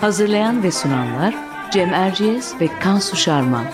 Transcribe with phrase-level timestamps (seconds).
[0.00, 1.34] Hazırlayan ve sunanlar
[1.72, 3.64] Cem Erciyes ve Kansu Şarman.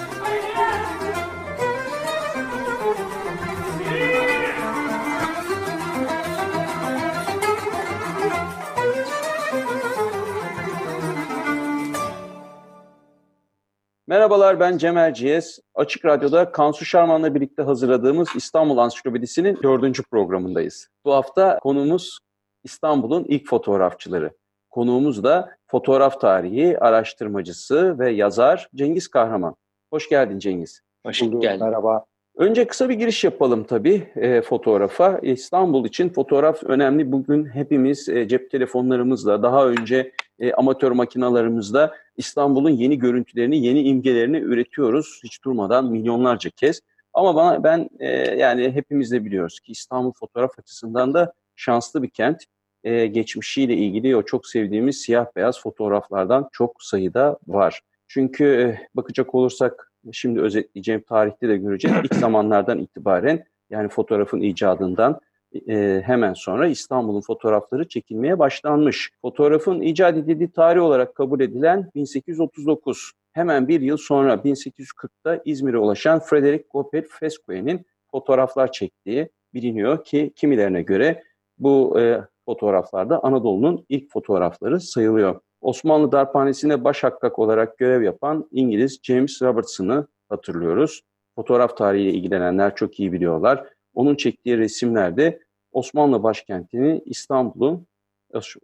[14.06, 15.59] Merhabalar ben Cem Erciyes.
[15.74, 20.88] Açık Radyo'da Kansu Şarman'la birlikte hazırladığımız İstanbul Ansiklopedisi'nin dördüncü programındayız.
[21.04, 22.18] Bu hafta konumuz
[22.65, 24.43] İstanbul'un ilk fotoğrafçıları.
[24.75, 29.57] Konuğumuz da fotoğraf tarihi araştırmacısı ve yazar Cengiz Kahraman.
[29.91, 30.80] Hoş geldin Cengiz.
[31.07, 31.67] Hoş geldin.
[31.67, 32.05] Merhaba.
[32.37, 35.19] Önce kısa bir giriş yapalım tabii e, fotoğrafa.
[35.23, 37.13] İstanbul için fotoğraf önemli.
[37.13, 44.39] Bugün hepimiz e, cep telefonlarımızla, daha önce e, amatör makinalarımızla İstanbul'un yeni görüntülerini, yeni imgelerini
[44.39, 46.80] üretiyoruz hiç durmadan milyonlarca kez.
[47.13, 52.11] Ama bana ben e, yani hepimiz de biliyoruz ki İstanbul fotoğraf açısından da şanslı bir
[52.11, 52.45] kent.
[52.85, 57.80] E, geçmişiyle ilgili o çok sevdiğimiz siyah beyaz fotoğraflardan çok sayıda var.
[58.09, 61.96] Çünkü e, bakacak olursak şimdi özetleyeceğim tarihte de göreceğiz.
[62.05, 65.21] İlk zamanlardan itibaren yani fotoğrafın icadından
[65.69, 69.10] e, hemen sonra İstanbul'un fotoğrafları çekilmeye başlanmış.
[69.22, 73.12] Fotoğrafın icat edildiği tarih olarak kabul edilen 1839.
[73.32, 80.82] Hemen bir yıl sonra 1840'da İzmir'e ulaşan Frederick Goppel Fesque'nin fotoğraflar çektiği biliniyor ki kimilerine
[80.82, 81.22] göre
[81.59, 85.41] bu e, fotoğraflarda Anadolu'nun ilk fotoğrafları sayılıyor.
[85.60, 91.03] Osmanlı Darphanesi'nde baş hakkak olarak görev yapan İngiliz James Robertson'ı hatırlıyoruz.
[91.34, 93.65] Fotoğraf tarihiyle ilgilenenler çok iyi biliyorlar.
[93.94, 95.41] Onun çektiği resimlerde
[95.72, 97.87] Osmanlı başkentini İstanbul'un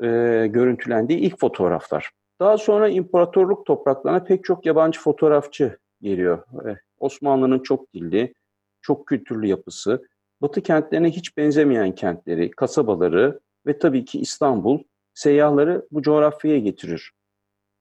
[0.02, 0.06] e,
[0.46, 2.10] görüntülendiği ilk fotoğraflar.
[2.40, 6.38] Daha sonra imparatorluk topraklarına pek çok yabancı fotoğrafçı geliyor.
[6.69, 8.34] E, Osmanlı'nın çok dilli,
[8.82, 10.02] çok kültürlü yapısı,
[10.42, 14.82] Batı kentlerine hiç benzemeyen kentleri, kasabaları ve tabii ki İstanbul
[15.15, 17.12] seyyahları bu coğrafyaya getirir.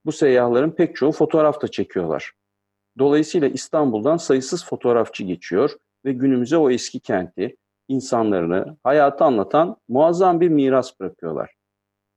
[0.05, 2.31] Bu seyyahların pek çoğu fotoğraf da çekiyorlar.
[2.99, 5.71] Dolayısıyla İstanbul'dan sayısız fotoğrafçı geçiyor
[6.05, 7.57] ve günümüze o eski kenti,
[7.87, 11.53] insanlarını, hayatı anlatan muazzam bir miras bırakıyorlar.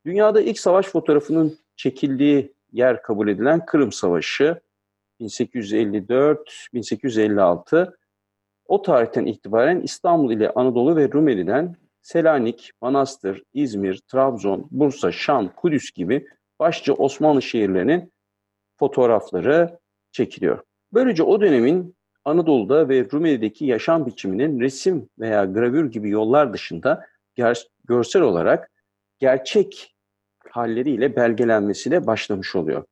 [0.07, 4.61] Dünyada ilk savaş fotoğrafının çekildiği yer kabul edilen Kırım Savaşı
[5.21, 7.95] 1854-1856
[8.67, 15.91] o tarihten itibaren İstanbul ile Anadolu ve Rumeli'den Selanik, Manastır, İzmir, Trabzon, Bursa, Şam, Kudüs
[15.91, 16.27] gibi
[16.59, 18.13] başça Osmanlı şehirlerinin
[18.79, 19.79] fotoğrafları
[20.13, 20.63] çekiliyor.
[20.93, 27.07] Böylece o dönemin Anadolu'da ve Rumeli'deki yaşam biçiminin resim veya gravür gibi yollar dışında
[27.85, 28.71] görsel olarak
[29.19, 29.95] gerçek
[30.51, 32.85] halleriyle belgelenmesine başlamış oluyor.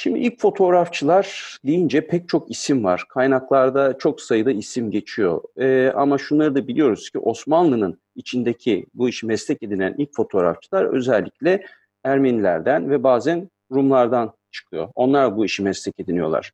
[0.00, 3.04] Şimdi ilk fotoğrafçılar deyince pek çok isim var.
[3.08, 5.42] Kaynaklarda çok sayıda isim geçiyor.
[5.56, 11.66] Ee, ama şunları da biliyoruz ki Osmanlı'nın içindeki bu işi meslek edinen ilk fotoğrafçılar özellikle
[12.04, 14.88] Ermenilerden ve bazen Rumlardan çıkıyor.
[14.94, 16.52] Onlar bu işi meslek ediniyorlar.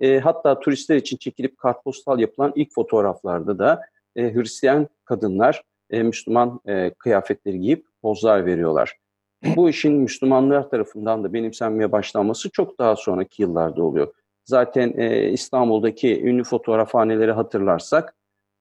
[0.00, 3.80] E, hatta turistler için çekilip kartpostal yapılan ilk fotoğraflarda da
[4.16, 9.01] e, Hristiyan kadınlar e, Müslüman e, kıyafetleri giyip pozlar veriyorlar.
[9.56, 14.14] Bu işin Müslümanlar tarafından da benimsenmeye başlanması çok daha sonraki yıllarda oluyor.
[14.44, 18.14] Zaten e, İstanbul'daki ünlü fotoğrafhaneleri hatırlarsak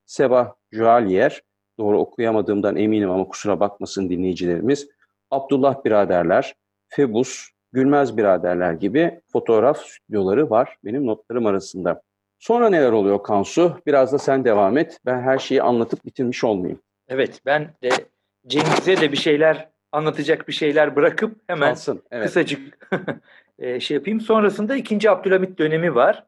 [0.06, 1.42] Sebah Joalier,
[1.80, 4.90] doğru okuyamadığımdan eminim ama kusura bakmasın dinleyicilerimiz,
[5.32, 6.56] Abdullah biraderler,
[6.88, 12.02] Febus, Gülmez biraderler gibi fotoğraf stüdyoları var benim notlarım arasında.
[12.40, 13.78] Sonra neler oluyor Kansu?
[13.88, 14.98] Biraz da sen devam et.
[15.06, 16.80] Ben her şeyi anlatıp bitirmiş olmayayım.
[17.08, 17.90] Evet ben de
[18.48, 22.26] Cengiz'e de bir şeyler anlatacak bir şeyler bırakıp hemen Kalsın, evet.
[22.26, 22.90] kısacık
[23.60, 24.22] e, şey yapayım.
[24.22, 25.12] Sonrasında 2.
[25.12, 26.26] Abdülhamit dönemi var.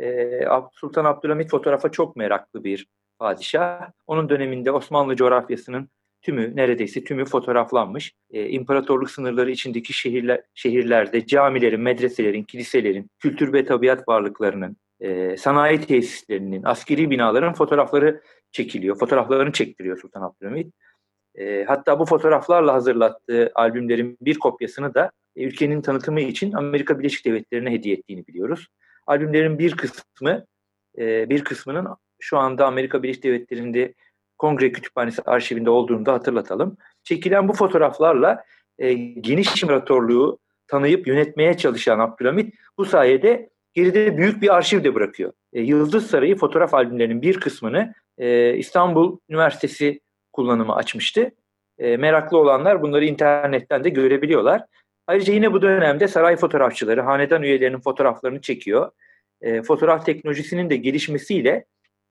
[0.00, 0.40] E,
[0.72, 2.86] Sultan Abdülhamit fotoğrafa çok meraklı bir
[3.18, 3.90] padişah.
[4.06, 5.88] Onun döneminde Osmanlı coğrafyasının
[6.22, 8.14] tümü neredeyse tümü fotoğraflanmış.
[8.30, 15.80] E, imparatorluk sınırları içindeki şehirler, şehirlerde camilerin, medreselerin, kiliselerin, kültür ve tabiat varlıklarının, e, sanayi
[15.80, 18.22] tesislerinin, askeri binaların fotoğrafları
[18.52, 18.98] çekiliyor.
[18.98, 20.74] Fotoğraflarını çektiriyor Sultan Abdülhamit.
[21.34, 27.24] E, hatta bu fotoğraflarla hazırlattığı albümlerin bir kopyasını da e, ülkenin tanıtımı için Amerika Birleşik
[27.24, 28.68] Devletleri'ne hediye ettiğini biliyoruz.
[29.06, 30.44] Albümlerin bir kısmı,
[30.98, 31.86] e, bir kısmının
[32.20, 33.94] şu anda Amerika Birleşik Devletleri'nde
[34.38, 36.76] Kongre Kütüphanesi arşivinde olduğunu da hatırlatalım.
[37.02, 38.44] çekilen bu fotoğraflarla
[38.78, 45.32] e, geniş imparatorluğu tanıyıp yönetmeye çalışan Abdülhamit bu sayede geride büyük bir arşiv de bırakıyor.
[45.52, 50.00] E, Yıldız Sarayı fotoğraf albümlerinin bir kısmını e, İstanbul Üniversitesi
[50.34, 51.30] kullanımı açmıştı.
[51.78, 54.62] E, meraklı olanlar bunları internetten de görebiliyorlar.
[55.06, 58.90] Ayrıca yine bu dönemde saray fotoğrafçıları hanedan üyelerinin fotoğraflarını çekiyor.
[59.40, 61.64] E, fotoğraf teknolojisinin de gelişmesiyle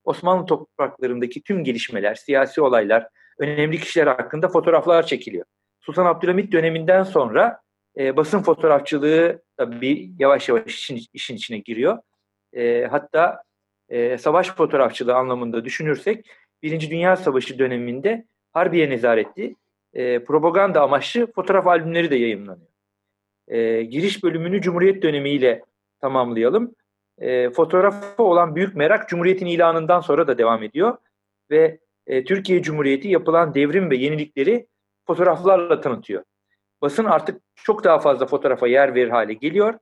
[0.03, 3.07] Osmanlı topraklarındaki tüm gelişmeler, siyasi olaylar,
[3.39, 5.45] önemli kişiler hakkında fotoğraflar çekiliyor.
[5.81, 7.59] Sultan Abdülhamit döneminden sonra
[7.97, 11.97] e, basın fotoğrafçılığı tabii yavaş yavaş işin, işin içine giriyor.
[12.53, 13.43] E, hatta
[13.89, 16.25] e, savaş fotoğrafçılığı anlamında düşünürsek
[16.63, 19.55] Birinci Dünya Savaşı döneminde Harbiye Nezaretli
[19.93, 22.67] e, propaganda amaçlı fotoğraf albümleri de yayınlanıyor.
[23.47, 25.63] E, giriş bölümünü Cumhuriyet dönemiyle
[26.01, 26.75] tamamlayalım.
[27.17, 30.97] E, fotoğrafa olan büyük merak Cumhuriyet'in ilanından sonra da devam ediyor
[31.51, 34.67] ve e, Türkiye Cumhuriyeti yapılan devrim ve yenilikleri
[35.07, 36.23] fotoğraflarla tanıtıyor.
[36.81, 39.73] Basın artık çok daha fazla fotoğrafa yer verir hale geliyor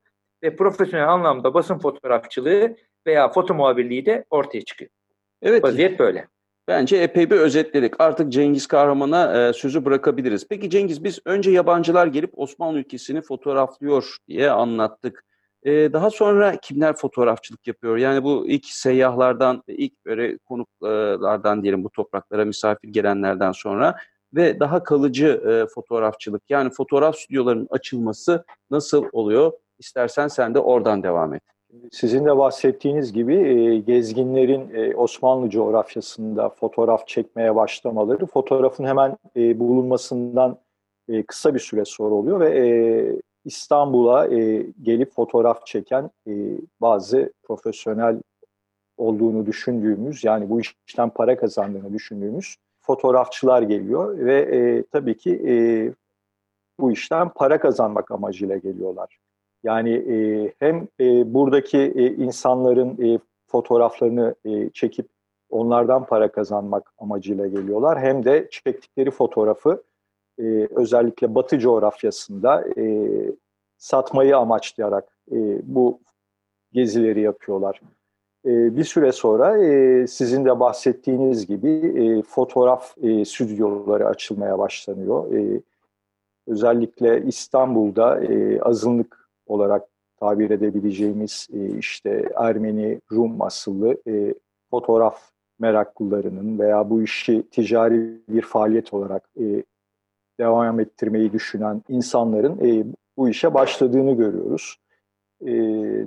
[0.44, 2.76] ve profesyonel anlamda basın fotoğrafçılığı
[3.08, 4.92] veya foto muhabirliği de ortaya çıkıyor.
[5.42, 5.64] Evet.
[5.64, 6.28] Vaziyet böyle.
[6.68, 8.02] Bence epey bir özetledik.
[8.02, 10.48] Artık Cengiz Kahraman'a e, sözü bırakabiliriz.
[10.50, 15.26] Peki Cengiz biz önce yabancılar gelip Osmanlı ülkesini fotoğraflıyor diye anlattık.
[15.64, 17.98] E, daha sonra kimler fotoğrafçılık yapıyor?
[17.98, 23.96] Yani bu ilk seyyahlardan, ilk böyle konuklardan diyelim bu topraklara misafir gelenlerden sonra
[24.34, 29.52] ve daha kalıcı e, fotoğrafçılık yani fotoğraf stüdyolarının açılması nasıl oluyor?
[29.80, 31.44] İstersen sen de oradan devam et.
[31.92, 39.60] Sizin de bahsettiğiniz gibi e, gezginlerin e, Osmanlı coğrafyasında fotoğraf çekmeye başlamaları fotoğrafın hemen e,
[39.60, 40.58] bulunmasından
[41.28, 44.26] kısa bir süre sonra oluyor ve İstanbul'a
[44.82, 46.12] gelip fotoğraf çeken
[46.82, 48.22] bazı profesyonel
[48.98, 55.94] olduğunu düşündüğümüz yani bu işten para kazandığını düşündüğümüz fotoğrafçılar geliyor ve tabii ki
[56.80, 59.21] bu işten para kazanmak amacıyla geliyorlar.
[59.64, 65.10] Yani e, hem e, buradaki e, insanların e, fotoğraflarını e, çekip
[65.50, 69.84] onlardan para kazanmak amacıyla geliyorlar hem de çektikleri fotoğrafı
[70.40, 73.08] e, özellikle Batı coğrafyasında e,
[73.78, 76.00] satmayı amaçlayarak e, bu
[76.72, 77.82] gezileri yapıyorlar.
[78.46, 85.34] E, bir süre sonra e, sizin de bahsettiğiniz gibi e, fotoğraf e, stüdyoları açılmaya başlanıyor.
[85.34, 85.62] E,
[86.48, 89.21] özellikle İstanbul'da e, azınlık
[89.52, 89.88] olarak
[90.20, 94.34] tabir edebileceğimiz e, işte Ermeni, Rum asıllı e,
[94.70, 99.64] fotoğraf meraklılarının veya bu işi ticari bir faaliyet olarak e,
[100.40, 102.86] devam ettirmeyi düşünen insanların e,
[103.18, 104.78] bu işe başladığını görüyoruz.
[105.42, 105.52] E,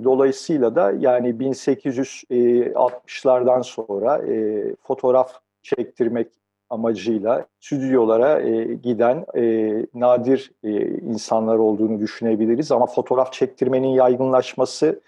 [0.03, 6.27] dolayısıyla da yani 1860'lardan sonra e, fotoğraf çektirmek
[6.75, 12.71] amacıyla stüdyolara e, giden e, nadir e, insanlar olduğunu düşünebiliriz.
[12.71, 15.01] Ama fotoğraf çektirmenin yaygınlaşması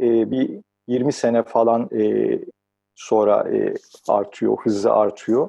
[0.00, 0.50] e, bir
[0.88, 2.38] 20 sene falan e,
[2.94, 3.74] sonra e,
[4.08, 5.48] artıyor, hızı artıyor.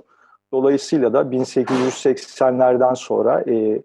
[0.54, 3.81] Dolayısıyla da 1880'lerden sonra e,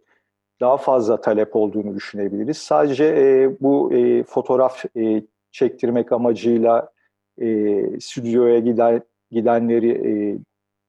[0.60, 2.58] daha fazla talep olduğunu düşünebiliriz.
[2.58, 5.22] Sadece e, bu e, fotoğraf e,
[5.52, 6.90] çektirmek amacıyla
[7.40, 10.38] e, stüdyoya giden gidenleri e,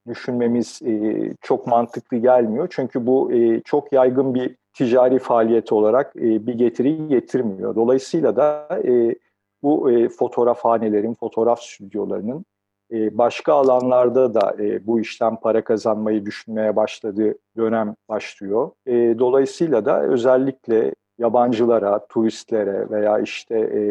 [0.08, 2.68] düşünmemiz e, çok mantıklı gelmiyor.
[2.70, 7.76] Çünkü bu e, çok yaygın bir ticari faaliyet olarak e, bir getiri getirmiyor.
[7.76, 9.14] Dolayısıyla da e,
[9.62, 12.44] bu e, fotoğrafhanelerin, fotoğraf stüdyolarının
[12.92, 18.70] e, başka alanlarda da e, bu işten para kazanmayı düşünmeye başladığı dönem başlıyor.
[18.86, 23.82] E, dolayısıyla da özellikle yabancılara, turistlere veya işte e,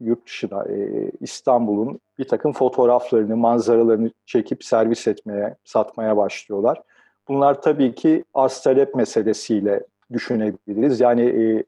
[0.00, 6.82] yurt dışına e, İstanbul'un bir takım fotoğraflarını, manzaralarını çekip servis etmeye, satmaya başlıyorlar.
[7.28, 11.00] Bunlar tabii ki arz talep meselesiyle düşünebiliriz.
[11.00, 11.64] Yani e,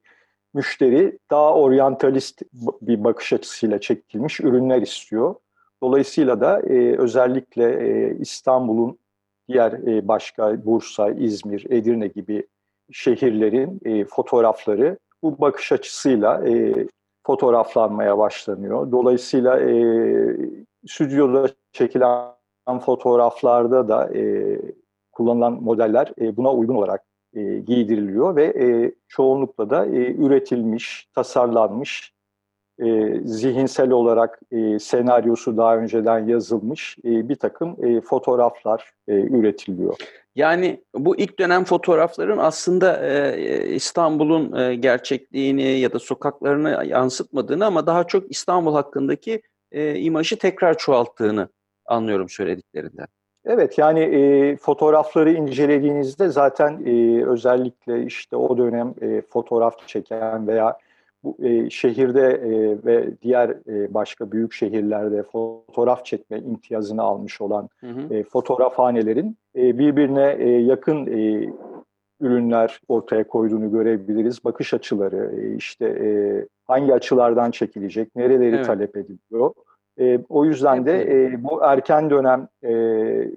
[0.54, 2.42] müşteri daha oryantalist
[2.82, 5.34] bir bakış açısıyla çekilmiş ürünler istiyor.
[5.82, 8.98] Dolayısıyla da e, özellikle e, İstanbul'un
[9.48, 12.46] diğer e, başka Bursa, İzmir, Edirne gibi
[12.92, 16.74] şehirlerin e, fotoğrafları bu bakış açısıyla e,
[17.26, 18.92] fotoğraflanmaya başlanıyor.
[18.92, 19.74] Dolayısıyla e,
[20.86, 24.56] stüdyoda çekilen fotoğraflarda da e,
[25.12, 27.04] kullanılan modeller e, buna uygun olarak
[27.34, 32.12] e, giydiriliyor ve e, çoğunlukla da e, üretilmiş, tasarlanmış
[32.78, 39.96] e, zihinsel olarak e, senaryosu daha önceden yazılmış e, bir takım e, fotoğraflar e, üretiliyor.
[40.40, 47.86] Yani bu ilk dönem fotoğrafların aslında e, İstanbul'un e, gerçekliğini ya da sokaklarını yansıtmadığını ama
[47.86, 49.42] daha çok İstanbul hakkındaki
[49.72, 51.48] e, imajı tekrar çoğalttığını
[51.86, 53.06] anlıyorum söylediklerinden.
[53.44, 60.78] Evet yani e, fotoğrafları incelediğinizde zaten e, özellikle işte o dönem e, fotoğraf çeken veya
[61.24, 67.68] bu e, şehirde e, ve diğer e, başka büyük şehirlerde fotoğraf çekme imtiyazını almış olan
[67.80, 68.14] hı hı.
[68.14, 71.50] E, fotoğrafhanelerin e, birbirine e, yakın e,
[72.20, 74.44] ürünler ortaya koyduğunu görebiliriz.
[74.44, 76.08] Bakış açıları, e, işte e,
[76.64, 78.66] hangi açılardan çekilecek, nereleri evet.
[78.66, 79.50] talep ediliyor.
[80.00, 82.72] E, o yüzden de e, bu erken dönem e,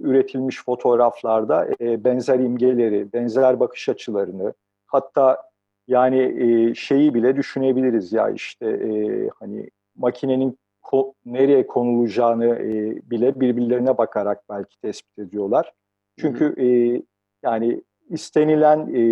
[0.02, 4.54] üretilmiş fotoğraflarda e, benzer imgeleri, benzer bakış açılarını,
[4.86, 5.38] hatta
[5.88, 13.40] yani e, şeyi bile düşünebiliriz ya işte e, hani makinenin ko nereye konulacağını e, bile
[13.40, 15.74] birbirlerine bakarak belki tespit ediyorlar.
[16.20, 16.68] Çünkü e,
[17.44, 19.04] yani istenilen e,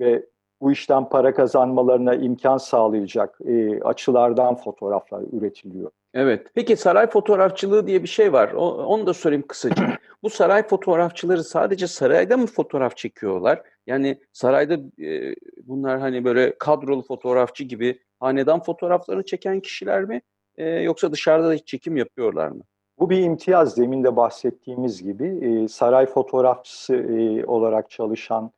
[0.00, 0.26] ve
[0.60, 5.90] bu işten para kazanmalarına imkan sağlayacak e, açılardan fotoğraflar üretiliyor.
[6.14, 6.46] Evet.
[6.54, 8.52] Peki saray fotoğrafçılığı diye bir şey var.
[8.52, 9.98] O, onu da sorayım kısaca.
[10.22, 13.62] bu saray fotoğrafçıları sadece sarayda mı fotoğraf çekiyorlar?
[13.86, 14.74] Yani sarayda
[15.04, 20.22] e, bunlar hani böyle kadrolu fotoğrafçı gibi hanedan fotoğraflarını çeken kişiler mi?
[20.56, 22.62] E, yoksa dışarıda da çekim yapıyorlar mı?
[22.98, 23.76] Bu bir imtiyaz.
[23.76, 28.50] Demin de bahsettiğimiz gibi e, saray fotoğrafçısı e, olarak çalışan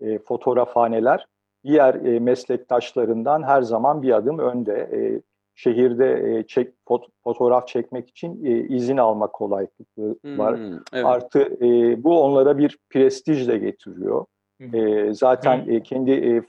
[0.00, 1.26] e, fotoğrafhaneler
[1.64, 4.72] diğer e, meslektaşlarından her zaman bir adım önde.
[4.92, 5.22] E,
[5.54, 10.56] şehirde e, çek fot, fotoğraf çekmek için e, izin alma kolaylıkları var.
[10.56, 11.04] Hmm, evet.
[11.06, 14.24] Artı e, bu onlara bir prestij de getiriyor.
[14.60, 16.42] E, zaten e, kendi e,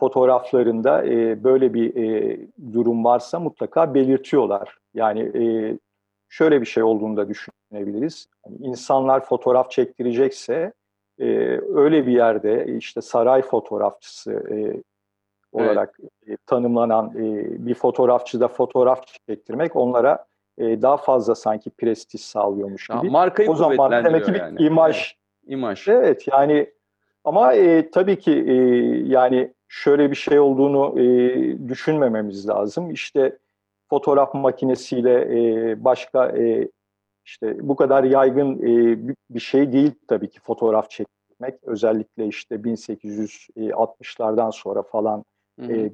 [0.00, 2.38] fotoğraflarında e, böyle bir e,
[2.72, 4.78] durum varsa mutlaka belirtiyorlar.
[4.94, 5.78] Yani e,
[6.28, 8.28] şöyle bir şey olduğunu da düşünebiliriz.
[8.46, 10.72] Yani insanlar fotoğraf çektirecekse
[11.18, 11.26] e,
[11.74, 14.82] öyle bir yerde işte saray fotoğrafçısı e,
[15.52, 16.38] olarak evet.
[16.40, 20.24] e, tanımlanan e, bir fotoğrafçıda fotoğraf çektirmek onlara
[20.58, 23.06] e, daha fazla sanki prestij sağlıyormuş gibi.
[23.06, 24.62] Ya, markayı o zaman demek ki bir yani.
[24.62, 24.96] imaj.
[24.96, 25.16] Evet.
[25.46, 25.88] İmaj.
[25.88, 26.70] Evet yani
[27.26, 28.54] ama e, tabii ki e,
[29.06, 32.90] yani şöyle bir şey olduğunu e, düşünmememiz lazım.
[32.90, 33.38] İşte
[33.90, 36.68] fotoğraf makinesiyle e, başka e,
[37.24, 38.98] işte bu kadar yaygın e,
[39.30, 41.54] bir şey değil tabii ki fotoğraf çekmek.
[41.62, 45.24] Özellikle işte 1860'lardan sonra falan
[45.60, 45.90] Hı E,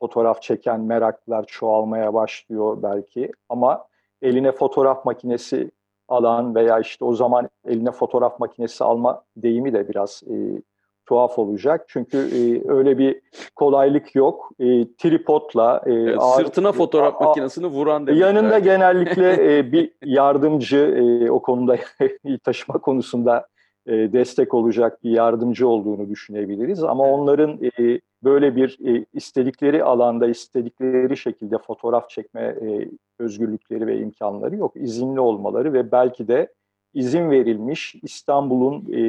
[0.00, 3.86] fotoğraf çeken meraklılar çoğalmaya başlıyor belki ama
[4.22, 5.70] eline fotoğraf makinesi
[6.08, 10.62] alan veya işte o zaman eline fotoğraf makinesi alma deyimi de biraz e,
[11.06, 11.84] tuhaf olacak.
[11.88, 13.20] Çünkü e, öyle bir
[13.56, 14.50] kolaylık yok.
[14.60, 18.20] E, tripodla e, evet, ağır, sırtına fotoğraf a, makinesini vuran demek.
[18.20, 21.76] Yanında genellikle e, bir yardımcı e, o konuda
[22.44, 23.46] taşıma konusunda
[23.86, 26.84] e, destek olacak bir yardımcı olduğunu düşünebiliriz.
[26.84, 32.88] Ama onların e, böyle bir e, istedikleri alanda, istedikleri şekilde fotoğraf çekme e,
[33.18, 34.72] özgürlükleri ve imkanları yok.
[34.76, 36.52] İzinli olmaları ve belki de
[36.94, 39.02] izin verilmiş İstanbul'un e,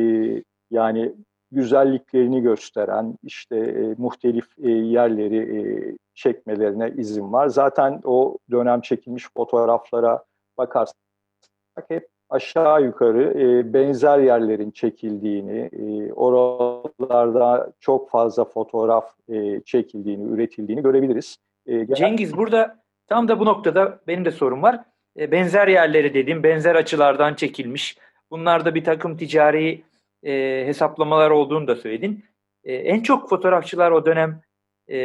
[0.71, 1.13] yani
[1.51, 5.61] güzelliklerini gösteren işte e, muhtelif e, yerleri e,
[6.13, 7.47] çekmelerine izin var.
[7.47, 10.23] Zaten o dönem çekilmiş fotoğraflara
[10.57, 10.95] bakarsak
[11.87, 20.83] hep aşağı yukarı e, benzer yerlerin çekildiğini, e, oralarda çok fazla fotoğraf e, çekildiğini, üretildiğini
[20.83, 21.37] görebiliriz.
[21.65, 21.95] E, genel...
[21.95, 24.79] Cengiz burada tam da bu noktada benim de sorum var.
[25.19, 27.97] E, benzer yerleri dedim, benzer açılardan çekilmiş.
[28.31, 29.83] Bunlarda bir takım ticari
[30.23, 32.25] e, hesaplamalar olduğunu da söyledin.
[32.63, 34.41] E, en çok fotoğrafçılar o dönem
[34.87, 34.97] e,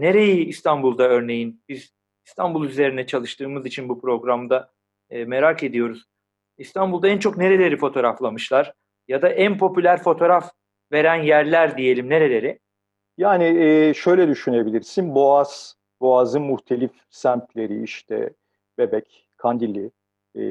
[0.00, 1.92] nereyi İstanbul'da örneğin biz
[2.26, 4.70] İstanbul üzerine çalıştığımız için bu programda
[5.10, 6.04] e, merak ediyoruz
[6.58, 8.72] İstanbul'da en çok nereleri fotoğraflamışlar?
[9.08, 10.50] Ya da en popüler fotoğraf
[10.92, 12.58] veren yerler diyelim nereleri?
[13.18, 15.14] Yani e, şöyle düşünebilirsin.
[15.14, 18.30] Boğaz, Boğaz'ın muhtelif semtleri işte
[18.78, 19.90] Bebek, Kandilli
[20.36, 20.42] e,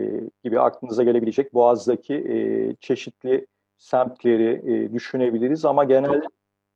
[0.43, 2.37] gibi aklınıza gelebilecek Boğaz'daki e,
[2.79, 3.47] çeşitli
[3.77, 6.21] semtleri e, düşünebiliriz ama genel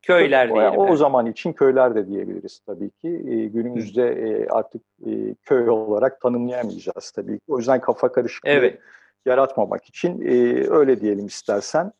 [0.02, 0.78] köyler o, diyelim.
[0.78, 3.08] O, o zaman için köyler de diyebiliriz tabii ki.
[3.08, 7.44] E, günümüzde e, artık e, köy olarak tanımlayamayacağız tabii ki.
[7.48, 8.80] O yüzden kafa karışıklığı evet
[9.26, 10.34] yaratmamak için e,
[10.70, 11.92] öyle diyelim istersen.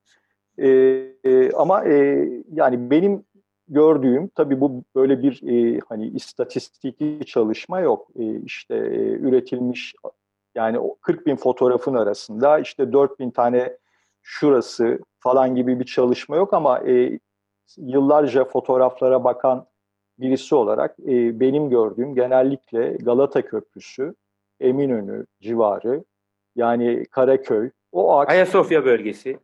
[0.58, 0.68] E,
[1.24, 3.24] e, ama e, yani benim
[3.68, 8.08] gördüğüm tabii bu böyle bir e, hani istatistik çalışma yok.
[8.16, 9.94] E, işte e, üretilmiş
[10.54, 13.76] yani 40 bin fotoğrafın arasında işte 4 bin tane
[14.22, 17.18] şurası falan gibi bir çalışma yok ama e,
[17.76, 19.66] yıllarca fotoğraflara bakan
[20.18, 24.14] birisi olarak e, benim gördüğüm genellikle Galata Köprüsü,
[24.60, 26.04] Eminönü civarı,
[26.56, 29.38] yani Karaköy, o aks, Ayasofya bölgesi.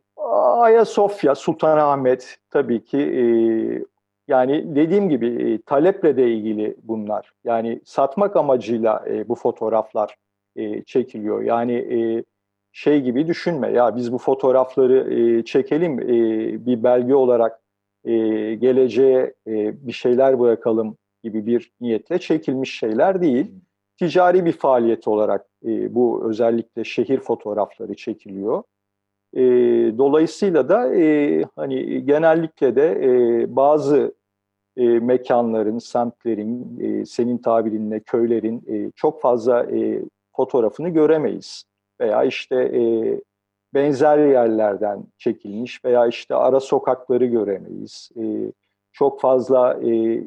[0.59, 3.23] Ayasofya, Sultanahmet tabii ki e,
[4.27, 7.31] yani dediğim gibi e, taleple de ilgili bunlar.
[7.43, 10.15] Yani satmak amacıyla e, bu fotoğraflar
[10.55, 11.41] e, çekiliyor.
[11.41, 12.23] Yani e,
[12.71, 13.71] şey gibi düşünme.
[13.71, 17.59] Ya biz bu fotoğrafları e, çekelim, e, bir belge olarak
[18.05, 18.13] e,
[18.55, 23.51] geleceğe e, bir şeyler bırakalım gibi bir niyetle çekilmiş şeyler değil.
[23.97, 28.63] Ticari bir faaliyet olarak e, bu özellikle şehir fotoğrafları çekiliyor.
[29.33, 29.41] E,
[29.97, 34.13] dolayısıyla da e, hani genellikle de e, bazı
[34.77, 40.01] e, mekanların, semtlerin, e, senin tabirinle köylerin e, çok fazla e,
[40.35, 41.63] fotoğrafını göremeyiz.
[42.01, 42.81] Veya işte e,
[43.73, 48.09] benzer yerlerden çekilmiş veya işte ara sokakları göremeyiz.
[48.21, 48.51] E,
[48.91, 50.23] çok fazla e,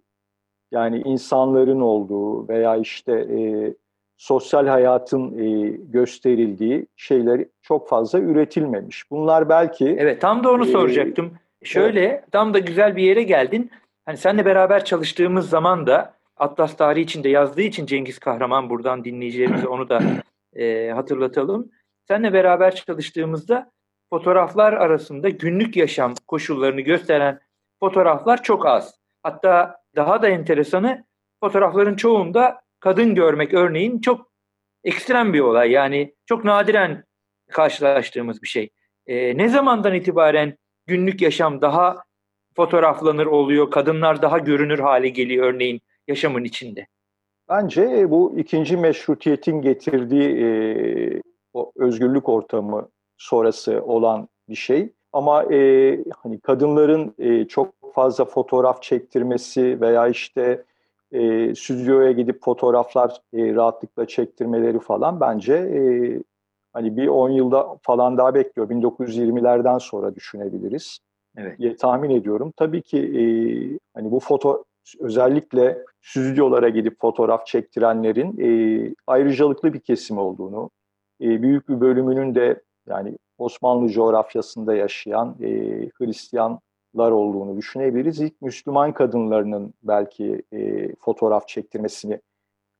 [0.70, 3.74] yani insanların olduğu veya işte e,
[4.22, 9.10] sosyal hayatın e, gösterildiği şeyler çok fazla üretilmemiş.
[9.10, 9.96] Bunlar belki...
[9.98, 11.32] Evet tam da onu e, soracaktım.
[11.64, 12.24] Şöyle evet.
[12.32, 13.70] tam da güzel bir yere geldin.
[14.04, 19.68] Hani seninle beraber çalıştığımız zaman da Atlas tarihi içinde yazdığı için Cengiz Kahraman buradan dinleyicilerimize
[19.68, 20.02] onu da
[20.56, 21.70] e, hatırlatalım.
[22.08, 23.70] Seninle beraber çalıştığımızda
[24.10, 27.40] fotoğraflar arasında günlük yaşam koşullarını gösteren
[27.80, 28.94] fotoğraflar çok az.
[29.22, 31.04] Hatta daha da enteresanı
[31.40, 34.32] fotoğrafların çoğunda kadın görmek örneğin çok
[34.84, 35.70] ekstrem bir olay.
[35.70, 37.04] Yani çok nadiren
[37.50, 38.70] karşılaştığımız bir şey.
[39.06, 41.96] E, ne zamandan itibaren günlük yaşam daha
[42.56, 46.86] fotoğraflanır oluyor, kadınlar daha görünür hale geliyor örneğin yaşamın içinde?
[47.48, 50.46] Bence bu ikinci meşrutiyetin getirdiği e,
[51.54, 54.92] o özgürlük ortamı sonrası olan bir şey.
[55.12, 60.64] Ama e, hani kadınların e, çok fazla fotoğraf çektirmesi veya işte
[61.12, 65.80] e, stüdyoya gidip fotoğraflar e, rahatlıkla çektirmeleri falan bence e,
[66.72, 68.70] hani bir 10 yılda falan daha bekliyor.
[68.70, 70.98] 1920'lerden sonra düşünebiliriz.
[71.36, 71.58] Evet.
[71.58, 72.52] diye tahmin ediyorum.
[72.56, 73.24] Tabii ki e,
[73.94, 74.64] hani bu foto
[75.00, 80.70] özellikle stüdyolara gidip fotoğraf çektirenlerin e, ayrıcalıklı bir kesim olduğunu,
[81.20, 85.48] e, büyük bir bölümünün de yani Osmanlı coğrafyasında yaşayan e,
[85.98, 86.58] Hristiyanlar
[86.98, 88.20] olduğunu düşünebiliriz.
[88.20, 92.20] İlk Müslüman kadınlarının belki e, fotoğraf çektirmesini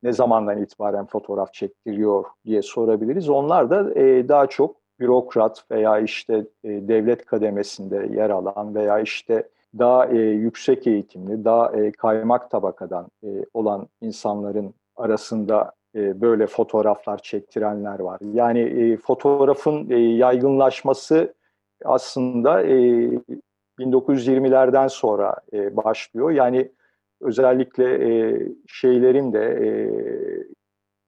[0.02, 3.28] ne zamandan itibaren fotoğraf çektiriyor diye sorabiliriz.
[3.28, 9.48] Onlar da e, daha çok bürokrat veya işte e, devlet kademesinde yer alan veya işte
[9.78, 17.18] daha e, yüksek eğitimli, daha e, kaymak tabakadan e, olan insanların arasında e, böyle fotoğraflar
[17.18, 18.20] çektirenler var.
[18.34, 21.34] Yani e, fotoğrafın e, yaygınlaşması
[21.84, 23.10] aslında e,
[23.78, 26.30] 1920'lerden sonra e, başlıyor.
[26.30, 26.72] Yani
[27.20, 29.70] özellikle e, şeylerin de e,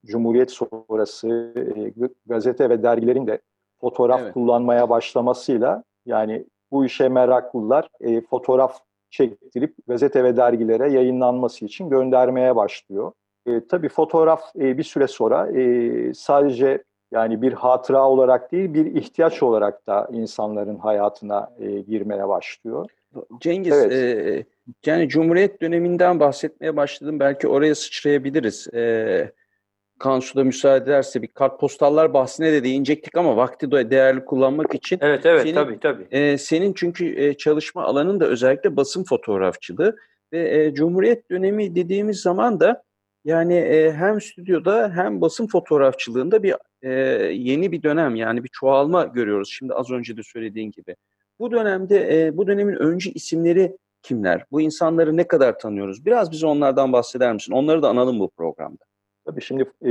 [0.07, 1.93] Cumhuriyet sonrası e,
[2.27, 3.41] gazete ve dergilerin de
[3.81, 4.35] fotoğraf evet.
[4.35, 12.57] kullanmaya başlamasıyla yani bu işe meraklılar e, fotoğraf çektirip gazete ve dergilere yayınlanması için göndermeye
[12.57, 13.13] başlıyor.
[13.47, 18.87] E, tabii fotoğraf e, bir süre sonra e, sadece yani bir hatıra olarak değil bir
[18.87, 22.87] ihtiyaç olarak da insanların hayatına e, girmeye başlıyor.
[23.41, 23.93] Cengiz, evet.
[23.93, 24.45] e,
[24.87, 27.21] yani Cumhuriyet döneminden bahsetmeye başladım.
[27.21, 28.75] Belki oraya sıçrayabiliriz.
[28.75, 29.33] E,
[29.99, 34.99] Kansu da müsaade ederse bir kartpostallar bahsine de değinecektik ama vakti de değerli kullanmak için.
[35.03, 36.07] Evet evet senin, tabii tabii.
[36.11, 39.97] E, senin çünkü e, çalışma alanın da özellikle basın fotoğrafçılığı
[40.33, 42.83] ve e, Cumhuriyet dönemi dediğimiz zaman da
[43.25, 46.91] yani e, hem stüdyoda hem basın fotoğrafçılığında bir e,
[47.33, 49.51] yeni bir dönem yani bir çoğalma görüyoruz.
[49.53, 50.97] Şimdi az önce de söylediğin gibi.
[51.39, 54.45] Bu dönemde e, bu dönemin öncü isimleri kimler?
[54.53, 56.07] Bu insanları ne kadar tanıyoruz?
[56.07, 57.53] Biraz bize onlardan bahseder misin?
[57.53, 58.85] Onları da analım bu programda.
[59.27, 59.89] Tabii şimdi e,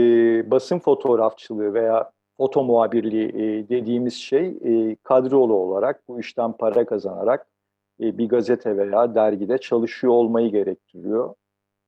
[0.52, 7.48] basın fotoğrafçılığı veya foto muhabirliği e, dediğimiz şey e, kadrolu olarak bu işten para kazanarak
[8.02, 11.34] e, bir gazete veya dergide çalışıyor olmayı gerektiriyor.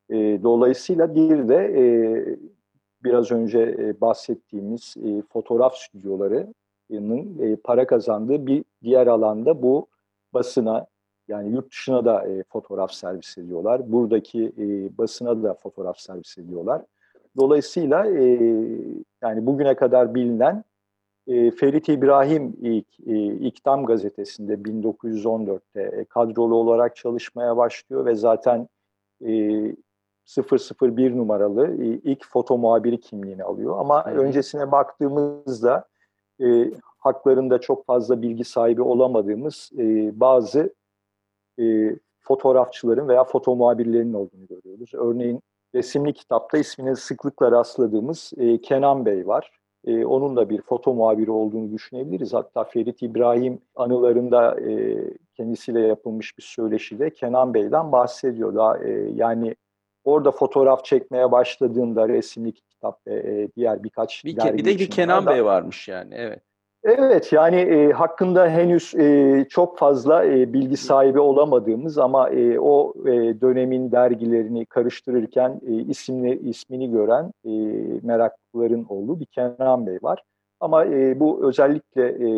[0.10, 1.84] E, dolayısıyla bir de e,
[3.04, 9.88] biraz önce e, bahsettiğimiz e, fotoğraf stüdyolarının e, para kazandığı bir diğer alanda bu
[10.34, 10.88] basına
[11.28, 13.92] yani yurt dışına da e, fotoğraf servis ediyorlar.
[13.92, 16.82] Buradaki e, basına da fotoğraf servis ediyorlar.
[17.38, 18.24] Dolayısıyla e,
[19.22, 20.64] yani bugüne kadar bilinen
[21.28, 28.68] e, Ferit İbrahim ilk e, İktam gazetesinde 1914'te e, kadrolu olarak çalışmaya başlıyor ve zaten
[29.26, 29.32] e,
[30.26, 33.80] 001 numaralı ilk foto muhabiri kimliğini alıyor.
[33.80, 34.20] Ama Aynen.
[34.20, 35.86] öncesine baktığımızda
[36.42, 40.74] e, haklarında çok fazla bilgi sahibi olamadığımız e, bazı
[41.60, 44.92] e, fotoğrafçıların veya foto muhabirlerinin olduğunu görüyoruz.
[44.94, 45.42] Örneğin
[45.76, 49.52] resimli kitapta ismine sıklıkla rastladığımız e, Kenan Bey var.
[49.86, 52.34] E, onun da bir foto muhabiri olduğunu düşünebiliriz.
[52.34, 54.98] Hatta Ferit İbrahim anılarında e,
[55.38, 58.56] kendisiyle yapılmış bir söyleşide Kenan Bey'den bahsediyor.
[58.56, 59.56] Daha, e, yani
[60.06, 64.90] orada fotoğraf çekmeye başladığında resimli kitap ve e, diğer birkaç bir, dergi bir de bir
[64.90, 66.42] Kenan da, Bey varmış yani evet.
[66.84, 72.94] Evet yani e, hakkında henüz e, çok fazla e, bilgi sahibi olamadığımız ama e, o
[73.06, 77.50] e, dönemin dergilerini karıştırırken e, isimli ismini gören e,
[78.04, 80.24] meraklıların olduğu bir Kenan Bey var.
[80.60, 82.30] Ama e, bu özellikle e,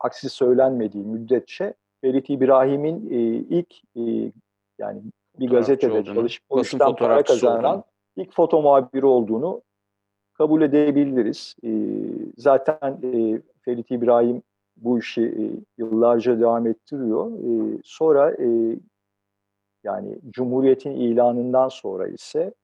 [0.00, 3.16] aksi söylenmediği müddetçe Ferit İbrahim'in e,
[3.56, 4.32] ilk e,
[4.78, 5.00] yani
[5.40, 7.84] bir gazetede çalışıp bu işten para kazanan olduğunu.
[8.16, 9.62] ilk foto muhabiri olduğunu
[10.34, 11.56] kabul edebiliriz.
[11.64, 11.70] E,
[12.36, 14.42] zaten e, Ferit İbrahim
[14.76, 15.44] bu işi e,
[15.78, 17.32] yıllarca devam ettiriyor.
[17.32, 18.76] E, sonra e,
[19.84, 22.54] yani Cumhuriyet'in ilanından sonra ise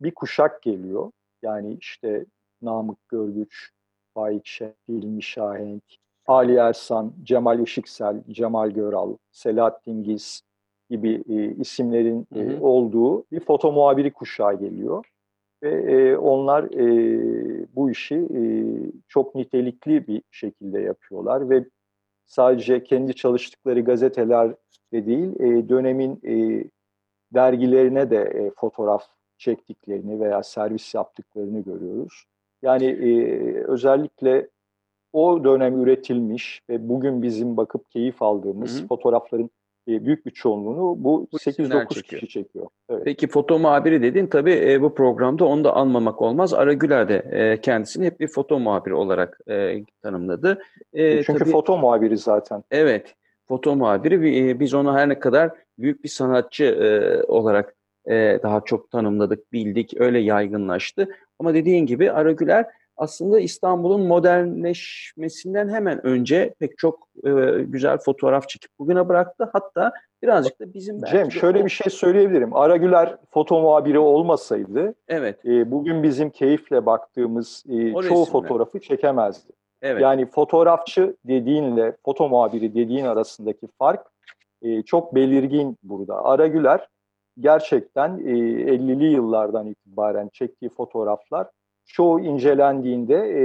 [0.00, 1.10] bir kuşak geliyor.
[1.42, 2.24] Yani işte
[2.62, 3.70] Namık Görgüç,
[4.14, 5.82] Faik Şeh, Hilmi Şahenk,
[6.26, 10.42] Ali Ersan, Cemal Işıksel, Cemal Göral, Selahattin Giz
[10.90, 12.64] gibi e, isimlerin e, hı hı.
[12.64, 15.04] olduğu bir foto muhabiri kuşağı geliyor.
[15.62, 18.42] Ve e, onlar e, bu işi e,
[19.08, 21.64] çok nitelikli bir şekilde yapıyorlar ve
[22.26, 24.54] sadece kendi çalıştıkları gazeteler
[24.92, 26.64] de değil, e, dönemin e,
[27.34, 29.04] dergilerine de e, fotoğraf
[29.38, 32.24] çektiklerini veya servis yaptıklarını görüyoruz.
[32.62, 33.14] Yani e,
[33.64, 34.48] özellikle
[35.12, 38.86] o dönem üretilmiş ve bugün bizim bakıp keyif aldığımız hı hı.
[38.86, 39.50] fotoğrafların
[40.04, 42.66] büyük bir çoğunluğunu bu, bu 8-9 kişi çekiyor.
[42.90, 43.02] Evet.
[43.04, 46.54] Peki foto muhabiri dedin tabii e, bu programda onu da anmamak olmaz.
[46.54, 50.62] Ara Güler de e, kendisini hep bir foto muhabiri olarak e, tanımladı.
[50.92, 52.64] E, Çünkü tabii, foto muhabiri zaten.
[52.70, 53.14] Evet
[53.48, 57.74] foto muhabiri e, biz onu her ne kadar büyük bir sanatçı e, olarak
[58.06, 61.08] e, daha çok tanımladık, bildik, öyle yaygınlaştı.
[61.38, 62.66] Ama dediğin gibi Ara Güler
[63.00, 67.30] aslında İstanbul'un modernleşmesinden hemen önce pek çok e,
[67.62, 69.50] güzel fotoğraf çekip bugüne bıraktı.
[69.52, 71.64] Hatta birazcık da bizim Cem şöyle o...
[71.64, 72.56] bir şey söyleyebilirim.
[72.56, 75.44] Aragüler foto muhabiri olmasaydı evet.
[75.44, 78.26] E, bugün bizim keyifle baktığımız e, çoğu resimler.
[78.26, 79.52] fotoğrafı çekemezdi.
[79.82, 80.02] Evet.
[80.02, 84.06] Yani fotoğrafçı dediğinle foto muhabiri dediğin arasındaki fark
[84.62, 86.24] e, çok belirgin burada.
[86.24, 86.88] Aragüler
[87.40, 91.46] gerçekten e, 50'li yıllardan itibaren çektiği fotoğraflar
[91.92, 93.42] çoğu incelendiğinde e,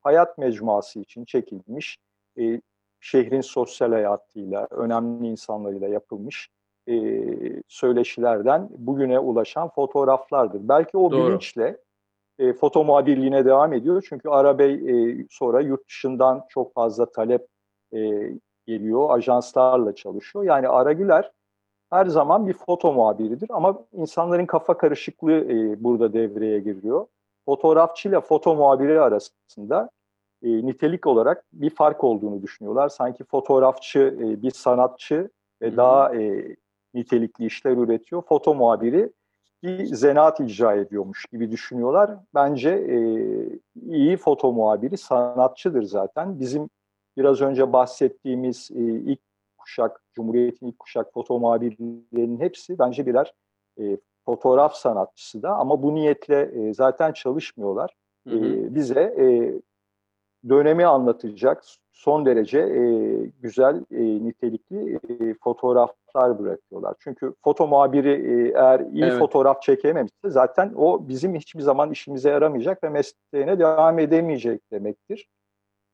[0.00, 1.98] hayat mecmuası için çekilmiş,
[2.38, 2.60] e,
[3.00, 6.48] şehrin sosyal hayatıyla, önemli insanlarıyla yapılmış
[6.88, 7.22] e,
[7.68, 10.68] söyleşilerden bugüne ulaşan fotoğraflardır.
[10.68, 11.28] Belki o Doğru.
[11.28, 11.76] bilinçle
[12.38, 14.06] e, foto muhabirliğine devam ediyor.
[14.08, 17.46] Çünkü Arabey e, sonra yurt dışından çok fazla talep
[17.94, 18.30] e,
[18.66, 20.44] geliyor, ajanslarla çalışıyor.
[20.44, 21.30] Yani Aragüler
[21.90, 27.06] her zaman bir foto muhabiridir ama insanların kafa karışıklığı e, burada devreye giriyor
[27.50, 29.90] fotoğrafçıyla foto muhabiri arasında
[30.42, 32.88] e, nitelik olarak bir fark olduğunu düşünüyorlar.
[32.88, 35.30] Sanki fotoğrafçı e, bir sanatçı
[35.62, 36.56] ve daha e,
[36.94, 38.22] nitelikli işler üretiyor.
[38.22, 39.12] Foto muhabiri
[39.62, 42.10] bir zanaat icra ediyormuş gibi düşünüyorlar.
[42.34, 42.98] Bence e,
[43.86, 46.40] iyi foto muhabiri sanatçıdır zaten.
[46.40, 46.70] Bizim
[47.16, 49.20] biraz önce bahsettiğimiz e, ilk
[49.58, 53.34] kuşak, Cumhuriyet'in ilk kuşak foto muhabirlerinin hepsi bence birer
[53.80, 57.94] e, fotoğraf sanatçısı da ama bu niyetle e, zaten çalışmıyorlar.
[58.28, 58.44] Hı hı.
[58.44, 59.26] E, bize e,
[60.48, 62.82] dönemi anlatacak son derece e,
[63.40, 66.94] güzel, e, nitelikli e, fotoğraflar bırakıyorlar.
[66.98, 69.18] Çünkü foto muhabiri e, eğer iyi evet.
[69.18, 75.28] fotoğraf çekememişse zaten o bizim hiçbir zaman işimize yaramayacak ve mesleğine devam edemeyecek demektir.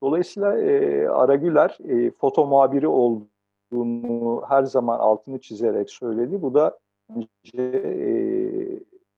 [0.02, 6.42] Dolayısıyla e, Aragüler e, foto muhabiri olduğunu her zaman altını çizerek söyledi.
[6.42, 6.78] Bu da
[7.10, 8.08] bence e,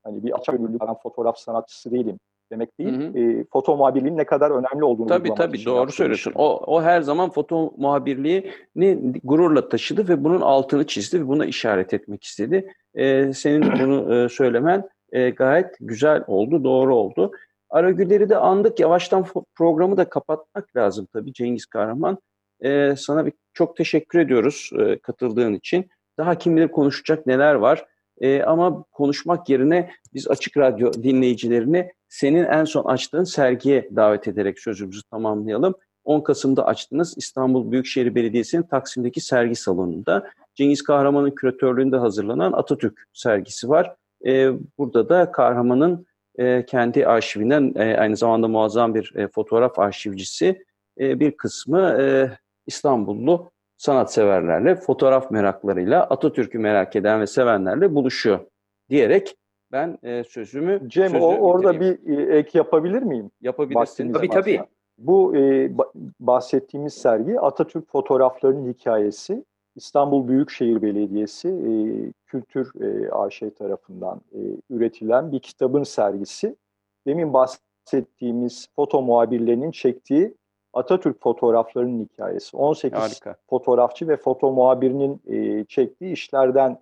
[0.05, 2.19] hani bir açık gönüllü ben fotoğraf sanatçısı değilim
[2.53, 3.01] demek değil.
[3.01, 3.19] Hı hı.
[3.19, 6.33] E, foto muhabirliğinin ne kadar önemli olduğunu Tabii tabii doğru söylüyorsun.
[6.35, 11.95] O, o her zaman foto muhabirliğini gururla taşıdı ve bunun altını çizdi ve buna işaret
[11.95, 12.73] etmek istedi.
[12.95, 17.33] E, senin bunu e, söylemen e, gayet güzel oldu, doğru oldu.
[17.71, 18.81] Aragüler'i de andık.
[18.81, 22.19] Yavaştan programı da kapatmak lazım tabii Cengiz Kahraman.
[22.61, 25.91] E, sana bir çok teşekkür ediyoruz e, katıldığın için.
[26.19, 27.87] Daha kim bilir konuşacak neler var.
[28.21, 34.59] E, ama konuşmak yerine biz Açık Radyo dinleyicilerini senin en son açtığın sergiye davet ederek
[34.59, 35.75] sözümüzü tamamlayalım.
[36.05, 40.31] 10 Kasım'da açtınız İstanbul Büyükşehir Belediyesi'nin Taksim'deki sergi salonunda.
[40.55, 43.95] Cengiz Kahraman'ın küratörlüğünde hazırlanan Atatürk sergisi var.
[44.27, 46.07] E, burada da Kahraman'ın
[46.39, 50.65] e, kendi arşivinden e, aynı zamanda muazzam bir e, fotoğraf arşivcisi
[51.01, 52.31] e, bir kısmı e,
[52.67, 58.41] İstanbullu sanatseverlerle, fotoğraf meraklarıyla, Atatürk'ü merak eden ve sevenlerle buluşuyor
[58.91, 59.37] diyerek
[59.73, 63.31] ben e, sözümü Cem sözümü o, orada bir e, ek yapabilir miyim?
[63.41, 64.13] Yapabilirsin.
[64.13, 64.61] Tabii tabii.
[64.99, 65.71] Bu e,
[66.21, 69.45] bahsettiğimiz sergi Atatürk fotoğraflarının hikayesi.
[69.77, 71.73] İstanbul Büyükşehir Belediyesi e,
[72.27, 74.39] Kültür e, AŞ tarafından e,
[74.71, 76.57] üretilen bir kitabın sergisi.
[77.07, 80.35] Demin bahsettiğimiz foto muhabirlerinin çektiği
[80.79, 82.57] Atatürk fotoğraflarının hikayesi.
[82.57, 83.37] 18 Harika.
[83.51, 86.79] fotoğrafçı ve foto muhabirinin e, çektiği işlerden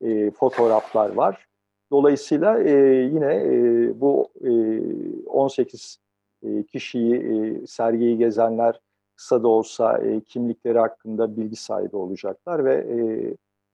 [0.00, 1.46] e, fotoğraflar var.
[1.90, 2.72] Dolayısıyla e,
[3.12, 4.50] yine e, bu e,
[5.26, 5.98] 18
[6.42, 8.80] e, kişiyi, e, sergiyi gezenler
[9.16, 12.98] kısa da olsa e, kimlikleri hakkında bilgi sahibi olacaklar ve e,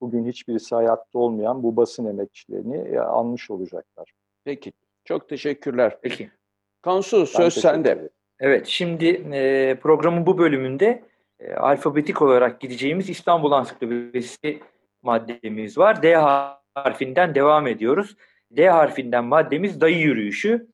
[0.01, 4.13] bugün hiçbirisi hayatta olmayan bu basın emekçilerini e, anmış olacaklar.
[4.45, 4.73] Peki,
[5.05, 5.99] çok teşekkürler.
[6.03, 6.31] Peki.
[6.83, 8.09] Kansu söz sende.
[8.40, 11.05] Evet, şimdi e, programın bu bölümünde
[11.40, 14.61] e, alfabetik olarak gideceğimiz İstanbul Ansiklopedisi
[15.03, 16.03] maddemiz var.
[16.03, 16.14] D
[16.75, 18.16] harfinden devam ediyoruz.
[18.51, 20.66] D harfinden maddemiz dayı yürüyüşü.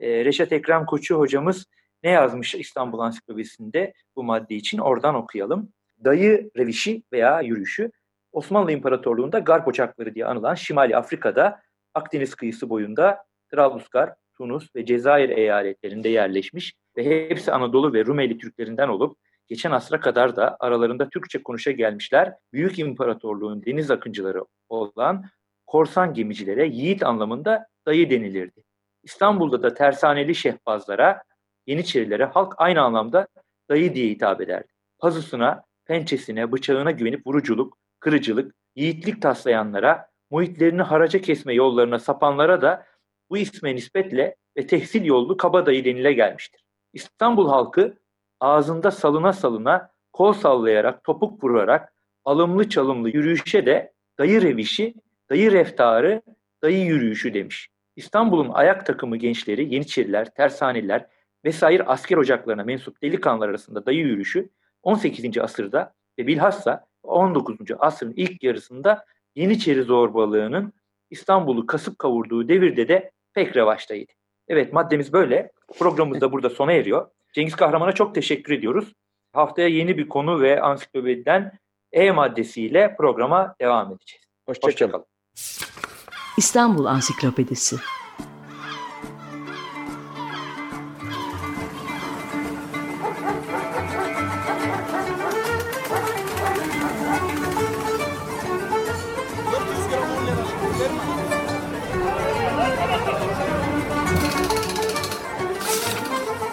[0.00, 1.66] E, Reşat Ekrem Koçu hocamız
[2.02, 5.72] ne yazmış İstanbul Ansiklopedisi'nde bu madde için oradan okuyalım.
[6.04, 7.90] Dayı revişi veya yürüyüşü
[8.32, 11.62] Osmanlı İmparatorluğu'nda Garp Ocakları diye anılan Şimali Afrika'da
[11.94, 18.88] Akdeniz kıyısı boyunda Trablusgar, Tunus ve Cezayir eyaletlerinde yerleşmiş ve hepsi Anadolu ve Rumeli Türklerinden
[18.88, 22.34] olup geçen asra kadar da aralarında Türkçe konuşa gelmişler.
[22.52, 25.24] Büyük İmparatorluğun deniz akıncıları olan
[25.66, 28.64] korsan gemicilere yiğit anlamında dayı denilirdi.
[29.02, 31.22] İstanbul'da da tersaneli şehbazlara,
[31.66, 33.28] Yeniçerilere halk aynı anlamda
[33.68, 34.68] dayı diye hitap ederdi.
[34.98, 42.86] Pazısına, pençesine, bıçağına güvenip vuruculuk, kırıcılık, yiğitlik taslayanlara, muhitlerini haraca kesme yollarına sapanlara da
[43.30, 46.64] bu isme nispetle ve tehsil yollu kabadayı denile gelmiştir.
[46.92, 47.98] İstanbul halkı
[48.40, 51.92] ağzında salına salına, kol sallayarak, topuk vurarak,
[52.24, 54.94] alımlı çalımlı yürüyüşe de dayı revişi,
[55.30, 56.22] dayı reftarı,
[56.62, 57.68] dayı yürüyüşü demiş.
[57.96, 61.06] İstanbul'un ayak takımı gençleri, Yeniçeriler, Tersaneliler
[61.44, 64.48] vesaire asker ocaklarına mensup delikanlılar arasında dayı yürüyüşü
[64.82, 65.38] 18.
[65.38, 67.56] asırda ve bilhassa 19.
[67.78, 70.72] asrın ilk yarısında Yeniçeri zorbalığının
[71.10, 74.12] İstanbul'u kasıp kavurduğu devirde de pek revaçtaydı.
[74.48, 75.52] Evet maddemiz böyle.
[75.78, 77.06] Programımız da burada sona eriyor.
[77.32, 78.92] Cengiz Kahraman'a çok teşekkür ediyoruz.
[79.32, 81.58] Haftaya yeni bir konu ve ansiklopediden
[81.92, 84.24] E maddesiyle programa devam edeceğiz.
[84.46, 84.92] Hoşçakalın.
[84.92, 85.72] Hoşça
[86.36, 87.76] İstanbul Ansiklopedisi